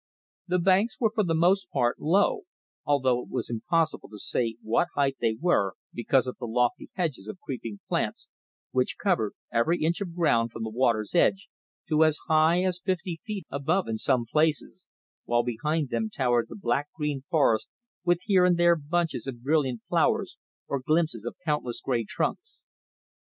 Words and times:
The 0.47 0.57
banks 0.57 0.99
were 0.99 1.11
for 1.13 1.23
the 1.23 1.35
most 1.35 1.69
part 1.69 1.99
low, 1.99 2.41
although 2.85 3.21
it 3.21 3.29
was 3.29 3.51
impossible 3.51 4.09
to 4.09 4.17
say 4.17 4.55
what 4.63 4.87
height 4.95 5.17
they 5.21 5.35
were 5.39 5.75
because 5.93 6.25
of 6.25 6.39
the 6.39 6.47
lofty 6.47 6.89
hedges 6.95 7.27
of 7.27 7.39
creeping 7.39 7.81
plants 7.87 8.27
which 8.71 8.97
covered 8.97 9.33
every 9.53 9.83
inch 9.83 10.01
of 10.01 10.15
ground 10.15 10.51
from 10.51 10.63
the 10.63 10.71
water's 10.71 11.13
edge 11.13 11.49
to 11.87 12.03
as 12.03 12.17
high 12.27 12.63
as 12.63 12.81
fifty 12.83 13.21
feet 13.23 13.45
above 13.51 13.87
in 13.87 13.99
some 13.99 14.25
places, 14.25 14.87
while 15.25 15.43
behind 15.43 15.89
them 15.89 16.09
towered 16.09 16.47
the 16.49 16.55
black 16.55 16.87
green 16.97 17.21
forest 17.29 17.69
with 18.03 18.23
here 18.23 18.43
and 18.43 18.57
there 18.57 18.75
bunches 18.75 19.27
of 19.27 19.43
brilliant 19.43 19.83
flowers 19.87 20.35
or 20.67 20.79
glimpses 20.79 21.25
of 21.25 21.35
countless 21.45 21.79
grey 21.79 22.03
trunks. 22.03 22.63